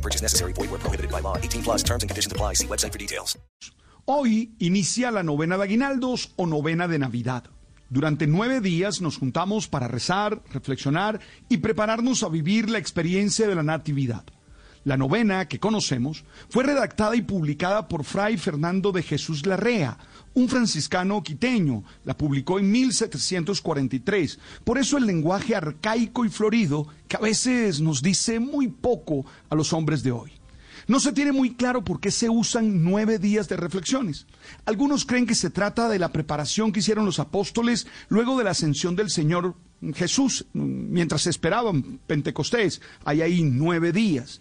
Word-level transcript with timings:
No 0.00 0.02
purchase 0.02 0.22
necessary. 0.22 0.54
Void 0.54 0.70
where 0.70 0.80
prohibited 0.80 1.10
by 1.10 1.20
law. 1.20 1.36
18 1.36 1.62
plus 1.62 1.82
terms 1.82 2.02
and 2.02 2.10
conditions 2.10 2.32
apply. 2.32 2.54
See 2.54 2.66
website 2.66 2.92
for 2.92 2.98
details. 2.98 3.38
Hoy 4.06 4.54
inicia 4.58 5.10
la 5.10 5.22
novena 5.22 5.58
de 5.58 5.64
aguinaldos 5.64 6.32
o 6.36 6.46
novena 6.46 6.88
de 6.88 6.98
Navidad. 6.98 7.44
Durante 7.90 8.26
nueve 8.26 8.60
días 8.60 9.00
nos 9.02 9.18
juntamos 9.18 9.68
para 9.68 9.88
rezar, 9.88 10.42
reflexionar 10.52 11.20
y 11.48 11.58
prepararnos 11.58 12.22
a 12.22 12.28
vivir 12.28 12.70
la 12.70 12.78
experiencia 12.78 13.46
de 13.46 13.54
la 13.54 13.62
Natividad. 13.62 14.24
La 14.84 14.96
novena 14.96 15.46
que 15.46 15.60
conocemos 15.60 16.24
fue 16.48 16.64
redactada 16.64 17.14
y 17.14 17.20
publicada 17.20 17.86
por 17.86 18.02
Fray 18.02 18.38
Fernando 18.38 18.92
de 18.92 19.02
Jesús 19.02 19.44
Larrea, 19.44 19.98
un 20.32 20.48
franciscano 20.48 21.22
quiteño. 21.22 21.84
La 22.04 22.16
publicó 22.16 22.58
en 22.58 22.70
1743. 22.70 24.38
Por 24.64 24.78
eso 24.78 24.96
el 24.96 25.04
lenguaje 25.04 25.54
arcaico 25.54 26.24
y 26.24 26.30
florido 26.30 26.88
que 27.08 27.16
a 27.16 27.20
veces 27.20 27.80
nos 27.80 28.00
dice 28.00 28.40
muy 28.40 28.68
poco 28.68 29.26
a 29.50 29.54
los 29.54 29.74
hombres 29.74 30.02
de 30.02 30.12
hoy. 30.12 30.32
No 30.86 30.98
se 30.98 31.12
tiene 31.12 31.32
muy 31.32 31.54
claro 31.54 31.84
por 31.84 32.00
qué 32.00 32.10
se 32.10 32.30
usan 32.30 32.82
nueve 32.82 33.18
días 33.18 33.48
de 33.48 33.56
reflexiones. 33.56 34.26
Algunos 34.64 35.04
creen 35.04 35.26
que 35.26 35.34
se 35.34 35.50
trata 35.50 35.90
de 35.90 35.98
la 35.98 36.10
preparación 36.10 36.72
que 36.72 36.80
hicieron 36.80 37.04
los 37.04 37.18
apóstoles 37.18 37.86
luego 38.08 38.38
de 38.38 38.44
la 38.44 38.50
ascensión 38.52 38.96
del 38.96 39.10
Señor 39.10 39.56
Jesús, 39.94 40.46
mientras 40.54 41.26
esperaban 41.26 42.00
Pentecostés. 42.06 42.80
Hay 43.04 43.20
ahí 43.20 43.42
nueve 43.42 43.92
días. 43.92 44.40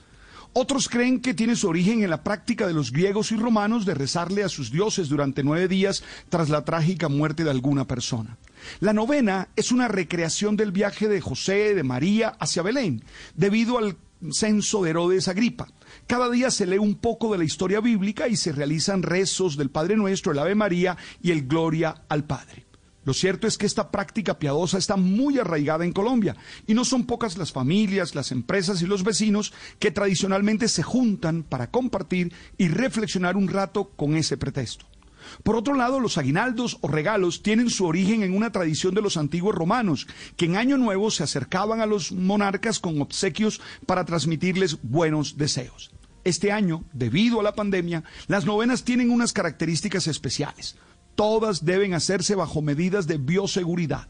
Otros 0.62 0.90
creen 0.90 1.22
que 1.22 1.34
tiene 1.34 1.56
su 1.56 1.70
origen 1.70 2.04
en 2.04 2.10
la 2.10 2.22
práctica 2.22 2.68
de 2.68 2.74
los 2.74 2.92
griegos 2.92 3.32
y 3.32 3.38
romanos 3.38 3.86
de 3.86 3.94
rezarle 3.94 4.44
a 4.44 4.50
sus 4.50 4.74
dioses 4.74 5.08
durante 5.08 5.42
nueve 5.42 5.70
días 5.70 6.04
tras 6.28 6.50
la 6.50 6.66
trágica 6.66 7.08
muerte 7.08 7.46
de 7.46 7.50
alguna 7.50 7.88
persona. 7.88 8.38
La 8.82 8.92
novena 8.92 9.48
es 9.56 9.72
una 9.72 9.88
recreación 9.88 10.58
del 10.58 10.74
viaje 10.74 11.08
de 11.08 11.22
José, 11.22 11.76
de 11.76 11.84
María, 11.84 12.36
hacia 12.42 12.62
Belén, 12.62 13.06
debido 13.36 13.78
al 13.78 13.96
censo 14.32 14.84
de 14.84 14.90
Herodes 14.90 15.30
Agripa. 15.30 15.70
Cada 16.08 16.30
día 16.30 16.52
se 16.52 16.66
lee 16.66 16.78
un 16.78 16.96
poco 16.96 17.32
de 17.32 17.38
la 17.38 17.46
historia 17.46 17.80
bíblica 17.80 18.28
y 18.28 18.36
se 18.36 18.52
realizan 18.52 19.02
rezos 19.02 19.56
del 19.56 19.70
Padre 19.70 19.96
Nuestro, 19.96 20.34
el 20.34 20.40
Ave 20.40 20.56
María 20.56 20.98
y 21.22 21.32
el 21.32 21.48
Gloria 21.48 22.04
al 22.10 22.26
Padre. 22.26 22.69
Lo 23.06 23.14
cierto 23.14 23.48
es 23.48 23.58
que 23.58 23.66
esta 23.66 23.92
práctica 23.92 24.40
piadosa 24.40 24.78
está 24.78 24.98
muy 24.98 25.40
arraigada 25.40 25.86
en 25.86 25.94
Colombia 25.94 26.36
y 26.68 26.74
no 26.74 26.84
son 26.84 27.06
pocas 27.06 27.38
las 27.38 27.52
familias, 27.52 28.14
las 28.14 28.32
empresas 28.32 28.82
y 28.82 28.86
los 28.86 29.04
vecinos 29.04 29.54
que 29.80 29.92
tradicionalmente 29.92 30.68
se 30.68 30.84
juntan 30.84 31.44
para 31.44 31.72
compartir 31.72 32.34
y 32.58 32.68
reflexionar 32.68 33.38
un 33.38 33.48
rato 33.48 33.92
con 33.96 34.16
ese 34.16 34.38
pretexto. 34.38 34.86
Por 35.44 35.56
otro 35.56 35.74
lado, 35.76 36.00
los 36.00 36.18
aguinaldos 36.18 36.78
o 36.82 36.88
regalos 36.88 37.44
tienen 37.44 37.70
su 37.70 37.86
origen 37.86 38.24
en 38.24 38.36
una 38.36 38.52
tradición 38.52 38.94
de 38.94 39.02
los 39.02 39.18
antiguos 39.18 39.56
romanos, 39.56 40.08
que 40.38 40.46
en 40.46 40.58
Año 40.58 40.78
Nuevo 40.78 41.12
se 41.12 41.24
acercaban 41.24 41.82
a 41.82 41.86
los 41.86 42.12
monarcas 42.12 42.80
con 42.80 43.02
obsequios 43.02 43.62
para 43.86 44.06
transmitirles 44.06 44.78
buenos 44.82 45.38
deseos. 45.38 45.92
Este 46.24 46.52
año, 46.52 46.84
debido 46.94 47.40
a 47.40 47.44
la 47.44 47.56
pandemia, 47.56 48.04
las 48.28 48.46
novenas 48.46 48.84
tienen 48.84 49.10
unas 49.10 49.34
características 49.34 50.08
especiales. 50.08 50.76
Todas 51.20 51.66
deben 51.66 51.94
hacerse 51.96 52.34
bajo 52.34 52.62
medidas 52.62 53.06
de 53.06 53.18
bioseguridad. 53.18 54.08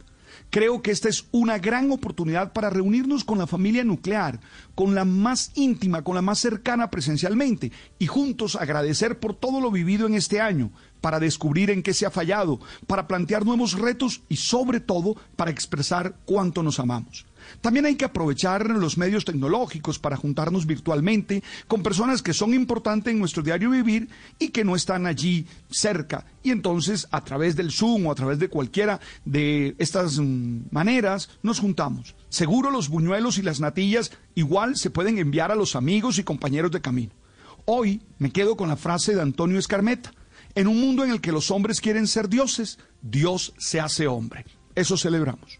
Creo 0.52 0.84
que 0.84 0.92
esta 0.92 1.10
es 1.10 1.26
una 1.32 1.58
gran 1.58 1.92
oportunidad 1.92 2.54
para 2.54 2.70
reunirnos 2.70 3.24
con 3.24 3.40
la 3.40 3.48
familia 3.48 3.84
nuclear, 3.84 4.40
con 4.76 4.94
la 4.94 5.06
más 5.06 5.50
íntima, 5.56 6.04
con 6.04 6.14
la 6.14 6.22
más 6.22 6.38
cercana 6.38 6.92
presencialmente, 6.92 7.72
y 7.98 8.06
juntos 8.06 8.56
agradecer 8.56 9.18
por 9.18 9.34
todo 9.34 9.60
lo 9.60 9.72
vivido 9.72 10.06
en 10.06 10.14
este 10.14 10.40
año, 10.40 10.70
para 11.02 11.20
descubrir 11.20 11.72
en 11.72 11.82
qué 11.82 11.96
se 11.96 12.06
ha 12.06 12.12
fallado, 12.12 12.60
para 12.86 13.08
plantear 13.08 13.44
nuevos 13.44 13.74
retos 13.74 14.22
y 14.30 14.36
sobre 14.36 14.80
todo 14.80 15.16
para 15.36 15.50
expresar 15.50 16.16
cuánto 16.26 16.62
nos 16.62 16.80
amamos. 16.80 17.26
También 17.62 17.86
hay 17.86 17.96
que 17.96 18.06
aprovechar 18.06 18.70
los 18.70 18.98
medios 18.98 19.26
tecnológicos 19.26 20.00
para 20.00 20.18
juntarnos 20.18 20.66
virtualmente 20.66 21.44
con 21.68 21.84
personas 21.84 22.22
que 22.22 22.34
son 22.34 22.54
importantes 22.54 23.12
en 23.12 23.20
nuestro 23.20 23.44
diario 23.44 23.70
vivir 23.70 24.10
y 24.38 24.50
que 24.50 24.64
no 24.64 24.76
están 24.76 25.06
allí 25.06 25.46
cerca. 25.70 26.26
Y 26.44 26.52
entonces 26.52 27.08
a 27.12 27.24
través 27.24 27.56
del 27.56 27.72
Zoom 27.72 28.08
o 28.08 28.12
a 28.12 28.16
través 28.16 28.40
de 28.40 28.50
cualquiera 28.50 29.00
de 29.26 29.76
estas 29.78 30.20
mm, 30.20 30.62
maneras 30.72 31.30
nos 31.44 31.60
juntamos. 31.60 32.16
Seguro 32.30 32.72
los 32.72 32.90
buñuelos 32.90 33.38
y 33.38 33.42
las 33.42 33.60
natillas 33.60 34.12
igual 34.36 34.76
se 34.78 34.90
pueden 34.90 35.18
enviar 35.18 35.52
a 35.52 35.56
los 35.56 35.76
amigos 35.76 36.20
y 36.20 36.24
compañeros 36.24 36.72
de 36.72 36.82
camino. 36.82 37.12
Hoy 37.66 38.02
me 38.18 38.32
quedo 38.32 38.56
con 38.58 38.70
la 38.70 38.78
frase 38.78 39.16
de 39.16 39.22
Antonio 39.22 39.60
Escarmeta. 39.60 40.14
En 40.56 40.68
un 40.68 40.80
mundo 40.80 41.04
en 41.04 41.12
el 41.12 41.22
que 41.22 41.32
los 41.32 41.52
hombres 41.52 41.82
quieren 41.82 42.08
ser 42.08 42.28
dioses, 42.28 42.80
Dios 43.02 43.54
se 43.58 43.80
hace 43.80 44.08
hombre. 44.08 44.46
Eso 44.76 44.98
celebramos. 44.98 45.60